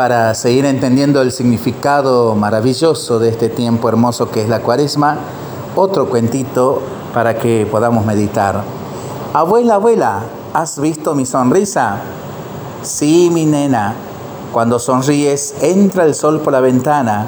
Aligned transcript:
para 0.00 0.34
seguir 0.34 0.64
entendiendo 0.64 1.20
el 1.20 1.30
significado 1.30 2.34
maravilloso 2.34 3.18
de 3.18 3.28
este 3.28 3.50
tiempo 3.50 3.86
hermoso 3.86 4.30
que 4.30 4.40
es 4.40 4.48
la 4.48 4.60
cuaresma, 4.60 5.18
otro 5.76 6.08
cuentito 6.08 6.80
para 7.12 7.36
que 7.36 7.68
podamos 7.70 8.06
meditar. 8.06 8.62
Abuela, 9.34 9.74
abuela, 9.74 10.22
¿has 10.54 10.80
visto 10.80 11.14
mi 11.14 11.26
sonrisa? 11.26 11.98
Sí, 12.80 13.28
mi 13.30 13.44
nena, 13.44 13.94
cuando 14.54 14.78
sonríes 14.78 15.56
entra 15.60 16.06
el 16.06 16.14
sol 16.14 16.40
por 16.40 16.54
la 16.54 16.60
ventana, 16.60 17.26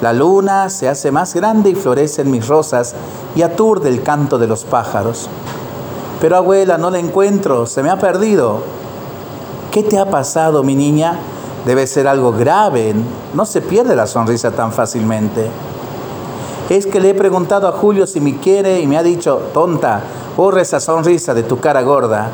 la 0.00 0.12
luna 0.12 0.70
se 0.70 0.88
hace 0.88 1.12
más 1.12 1.36
grande 1.36 1.70
y 1.70 1.76
florecen 1.76 2.32
mis 2.32 2.48
rosas 2.48 2.96
y 3.36 3.42
aturde 3.42 3.90
el 3.90 4.02
canto 4.02 4.38
de 4.38 4.48
los 4.48 4.64
pájaros. 4.64 5.28
Pero 6.20 6.36
abuela, 6.36 6.78
no 6.78 6.90
la 6.90 6.98
encuentro, 6.98 7.64
se 7.66 7.80
me 7.84 7.90
ha 7.90 7.98
perdido. 8.00 8.62
¿Qué 9.70 9.84
te 9.84 10.00
ha 10.00 10.10
pasado, 10.10 10.64
mi 10.64 10.74
niña? 10.74 11.16
Debe 11.64 11.86
ser 11.86 12.06
algo 12.06 12.32
grave, 12.32 12.94
no 13.34 13.44
se 13.44 13.60
pierde 13.60 13.94
la 13.94 14.06
sonrisa 14.06 14.50
tan 14.50 14.72
fácilmente. 14.72 15.50
Es 16.68 16.86
que 16.86 17.00
le 17.00 17.10
he 17.10 17.14
preguntado 17.14 17.66
a 17.66 17.72
Julio 17.72 18.06
si 18.06 18.20
me 18.20 18.36
quiere 18.36 18.80
y 18.80 18.86
me 18.86 18.98
ha 18.98 19.02
dicho, 19.02 19.40
tonta, 19.52 20.02
borra 20.36 20.62
esa 20.62 20.80
sonrisa 20.80 21.34
de 21.34 21.42
tu 21.42 21.58
cara 21.60 21.82
gorda. 21.82 22.30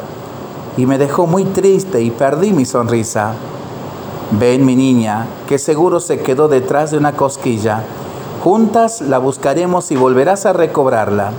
Y 0.77 0.87
me 0.87 0.99
dejó 0.99 1.27
muy 1.27 1.45
triste 1.45 2.03
y 2.03 2.11
perdí 2.11 2.53
mi 2.53 2.65
sonrisa. 2.65 3.35
Ven 4.33 4.65
mi 4.65 4.75
niña, 4.75 5.27
que 5.47 5.59
seguro 5.59 6.01
se 6.01 6.21
quedó 6.21 6.49
detrás 6.49 6.91
de 6.91 6.99
una 6.99 7.13
cosquilla. 7.13 7.85
Juntas 8.43 9.01
la 9.01 9.19
buscaremos 9.19 9.91
y 9.91 9.97
volverás 9.97 10.47
a 10.47 10.53
recobrarla. 10.53 11.31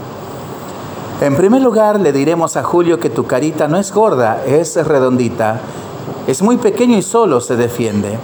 En 1.22 1.36
primer 1.36 1.62
lugar, 1.62 2.00
le 2.00 2.12
diremos 2.12 2.58
a 2.58 2.64
Julio 2.64 3.00
que 3.00 3.10
tu 3.10 3.26
carita 3.26 3.68
no 3.68 3.78
es 3.78 3.94
gorda, 3.94 4.44
es 4.46 4.76
redondita. 4.76 5.60
Es 6.28 6.42
muy 6.42 6.58
pequeño 6.58 6.98
y 6.98 7.04
solo 7.04 7.40
se 7.40 7.56
defiende. 7.56 8.18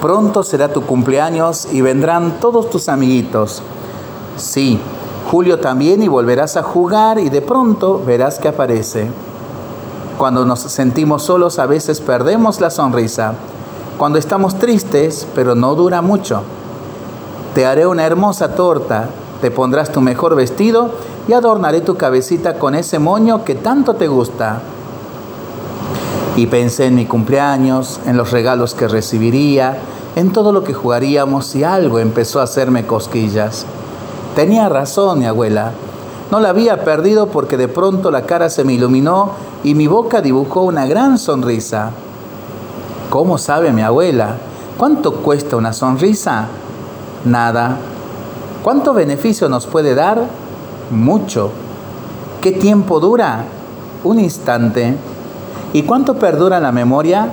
Pronto 0.00 0.44
será 0.44 0.72
tu 0.72 0.82
cumpleaños 0.82 1.66
y 1.72 1.80
vendrán 1.80 2.38
todos 2.40 2.70
tus 2.70 2.88
amiguitos. 2.88 3.60
Sí, 4.36 4.78
Julio 5.28 5.58
también 5.58 6.00
y 6.00 6.06
volverás 6.08 6.56
a 6.56 6.62
jugar 6.62 7.18
y 7.18 7.28
de 7.28 7.42
pronto 7.42 8.00
verás 8.06 8.38
que 8.38 8.46
aparece. 8.46 9.10
Cuando 10.16 10.44
nos 10.44 10.60
sentimos 10.60 11.24
solos 11.24 11.58
a 11.58 11.66
veces 11.66 12.00
perdemos 12.00 12.60
la 12.60 12.70
sonrisa. 12.70 13.34
Cuando 13.98 14.20
estamos 14.20 14.56
tristes, 14.60 15.26
pero 15.34 15.56
no 15.56 15.74
dura 15.74 16.00
mucho. 16.00 16.42
Te 17.56 17.66
haré 17.66 17.84
una 17.84 18.06
hermosa 18.06 18.54
torta, 18.54 19.08
te 19.40 19.50
pondrás 19.50 19.90
tu 19.90 20.00
mejor 20.00 20.36
vestido 20.36 20.92
y 21.26 21.32
adornaré 21.32 21.80
tu 21.80 21.96
cabecita 21.96 22.60
con 22.60 22.76
ese 22.76 23.00
moño 23.00 23.44
que 23.44 23.56
tanto 23.56 23.94
te 23.94 24.06
gusta. 24.06 24.62
Y 26.38 26.46
pensé 26.46 26.86
en 26.86 26.94
mi 26.94 27.04
cumpleaños, 27.04 27.98
en 28.06 28.16
los 28.16 28.30
regalos 28.30 28.72
que 28.72 28.86
recibiría, 28.86 29.76
en 30.14 30.32
todo 30.32 30.52
lo 30.52 30.62
que 30.62 30.72
jugaríamos 30.72 31.56
y 31.56 31.64
algo 31.64 31.98
empezó 31.98 32.38
a 32.38 32.44
hacerme 32.44 32.86
cosquillas. 32.86 33.66
Tenía 34.36 34.68
razón 34.68 35.18
mi 35.18 35.26
abuela. 35.26 35.72
No 36.30 36.38
la 36.38 36.50
había 36.50 36.84
perdido 36.84 37.26
porque 37.26 37.56
de 37.56 37.66
pronto 37.66 38.12
la 38.12 38.22
cara 38.22 38.50
se 38.50 38.62
me 38.62 38.74
iluminó 38.74 39.32
y 39.64 39.74
mi 39.74 39.88
boca 39.88 40.20
dibujó 40.20 40.62
una 40.62 40.86
gran 40.86 41.18
sonrisa. 41.18 41.90
¿Cómo 43.10 43.36
sabe 43.36 43.72
mi 43.72 43.82
abuela? 43.82 44.36
¿Cuánto 44.76 45.14
cuesta 45.14 45.56
una 45.56 45.72
sonrisa? 45.72 46.46
Nada. 47.24 47.78
¿Cuánto 48.62 48.94
beneficio 48.94 49.48
nos 49.48 49.66
puede 49.66 49.96
dar? 49.96 50.22
mucho. 50.92 51.50
¿Qué 52.40 52.52
tiempo 52.52 53.00
dura? 53.00 53.44
Un 54.04 54.20
instante. 54.20 54.94
¿Y 55.72 55.82
cuánto 55.82 56.14
perdura 56.14 56.60
la 56.60 56.72
memoria? 56.72 57.30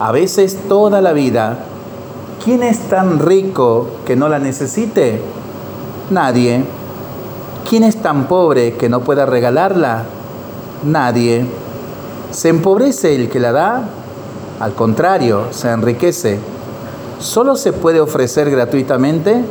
A 0.00 0.12
veces 0.12 0.58
toda 0.68 1.00
la 1.00 1.12
vida. 1.12 1.58
¿Quién 2.44 2.62
es 2.62 2.88
tan 2.88 3.20
rico 3.20 3.88
que 4.04 4.16
no 4.16 4.28
la 4.28 4.38
necesite? 4.38 5.20
Nadie. 6.10 6.64
¿Quién 7.68 7.84
es 7.84 8.02
tan 8.02 8.24
pobre 8.26 8.74
que 8.74 8.88
no 8.88 9.00
pueda 9.00 9.26
regalarla? 9.26 10.04
Nadie. 10.84 11.46
¿Se 12.32 12.48
empobrece 12.48 13.14
el 13.14 13.28
que 13.28 13.40
la 13.40 13.52
da? 13.52 13.88
Al 14.58 14.74
contrario, 14.74 15.46
se 15.50 15.70
enriquece. 15.70 16.38
¿Solo 17.20 17.56
se 17.56 17.72
puede 17.72 18.00
ofrecer 18.00 18.50
gratuitamente? 18.50 19.44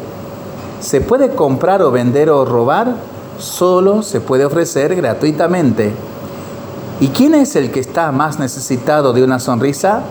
¿Se 0.81 0.99
puede 0.99 1.29
comprar 1.29 1.81
o 1.81 1.91
vender 1.91 2.29
o 2.29 2.43
robar? 2.43 2.95
solo 3.41 4.03
se 4.03 4.21
puede 4.21 4.45
ofrecer 4.45 4.95
gratuitamente. 4.95 5.91
¿Y 7.01 7.07
quién 7.07 7.33
es 7.33 7.55
el 7.55 7.71
que 7.71 7.79
está 7.79 8.11
más 8.11 8.37
necesitado 8.37 9.11
de 9.11 9.23
una 9.23 9.39
sonrisa? 9.39 10.03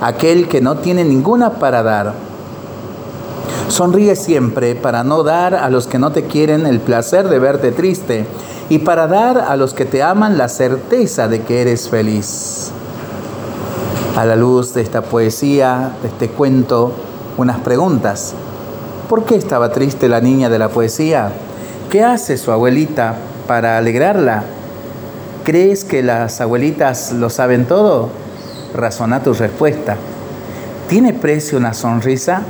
Aquel 0.00 0.46
que 0.46 0.60
no 0.60 0.76
tiene 0.76 1.04
ninguna 1.04 1.54
para 1.54 1.82
dar. 1.82 2.14
Sonríe 3.68 4.14
siempre 4.14 4.76
para 4.76 5.02
no 5.02 5.24
dar 5.24 5.56
a 5.56 5.68
los 5.68 5.88
que 5.88 5.98
no 5.98 6.12
te 6.12 6.26
quieren 6.26 6.64
el 6.64 6.78
placer 6.78 7.28
de 7.28 7.40
verte 7.40 7.72
triste 7.72 8.24
y 8.68 8.78
para 8.78 9.08
dar 9.08 9.38
a 9.38 9.56
los 9.56 9.74
que 9.74 9.84
te 9.84 10.04
aman 10.04 10.38
la 10.38 10.48
certeza 10.48 11.26
de 11.26 11.42
que 11.42 11.60
eres 11.60 11.88
feliz. 11.88 12.70
A 14.16 14.24
la 14.24 14.36
luz 14.36 14.74
de 14.74 14.82
esta 14.82 15.02
poesía, 15.02 15.90
de 16.02 16.08
este 16.08 16.28
cuento, 16.28 16.92
unas 17.36 17.58
preguntas. 17.58 18.32
¿Por 19.08 19.24
qué 19.24 19.34
estaba 19.34 19.72
triste 19.72 20.08
la 20.08 20.20
niña 20.20 20.48
de 20.50 20.60
la 20.60 20.68
poesía? 20.68 21.32
¿Qué 21.90 22.04
hace 22.04 22.36
su 22.36 22.52
abuelita 22.52 23.16
para 23.48 23.76
alegrarla? 23.76 24.55
¿Crees 25.46 25.84
que 25.84 26.02
las 26.02 26.40
abuelitas 26.40 27.12
lo 27.12 27.30
saben 27.30 27.66
todo? 27.66 28.08
Razona 28.74 29.22
tu 29.22 29.32
respuesta. 29.32 29.96
¿Tiene 30.88 31.12
precio 31.12 31.56
una 31.56 31.72
sonrisa? 31.72 32.42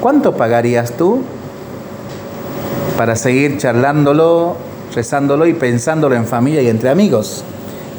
¿Cuánto 0.00 0.36
pagarías 0.36 0.96
tú 0.96 1.22
para 2.98 3.14
seguir 3.14 3.58
charlándolo, 3.58 4.56
rezándolo 4.92 5.46
y 5.46 5.54
pensándolo 5.54 6.16
en 6.16 6.26
familia 6.26 6.62
y 6.62 6.68
entre 6.68 6.90
amigos? 6.90 7.44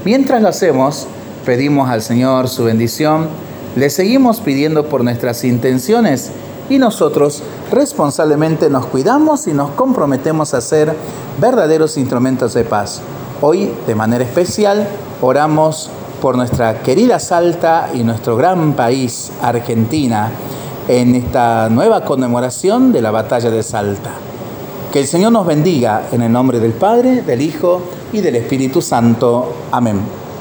Mientras 0.03 0.41
lo 0.41 0.49
hacemos, 0.49 1.07
pedimos 1.45 1.89
al 1.89 2.01
Señor 2.01 2.49
su 2.49 2.65
bendición, 2.65 3.29
le 3.77 3.89
seguimos 3.89 4.41
pidiendo 4.41 4.89
por 4.89 5.05
nuestras 5.05 5.45
intenciones 5.45 6.31
y 6.69 6.79
nosotros 6.79 7.43
responsablemente 7.71 8.69
nos 8.69 8.87
cuidamos 8.87 9.47
y 9.47 9.53
nos 9.53 9.69
comprometemos 9.69 10.53
a 10.53 10.59
ser 10.59 10.93
verdaderos 11.39 11.95
instrumentos 11.95 12.53
de 12.53 12.65
paz. 12.65 13.01
Hoy, 13.41 13.71
de 13.85 13.95
manera 13.95 14.23
especial, 14.23 14.87
oramos 15.21 15.89
por 16.21 16.37
nuestra 16.37 16.81
querida 16.81 17.19
Salta 17.19 17.89
y 17.93 18.03
nuestro 18.03 18.37
gran 18.37 18.73
país, 18.73 19.31
Argentina, 19.41 20.31
en 20.87 21.15
esta 21.15 21.69
nueva 21.69 22.05
conmemoración 22.05 22.93
de 22.93 23.01
la 23.01 23.11
batalla 23.11 23.51
de 23.51 23.61
Salta. 23.61 24.11
Que 24.91 25.01
el 25.01 25.07
Señor 25.07 25.33
nos 25.33 25.45
bendiga 25.45 26.07
en 26.13 26.21
el 26.21 26.31
nombre 26.31 26.59
del 26.59 26.71
Padre, 26.71 27.21
del 27.23 27.41
Hijo 27.41 27.81
y 28.13 28.21
del 28.21 28.37
Espíritu 28.37 28.81
Santo. 28.81 29.53
Amén. 29.71 30.24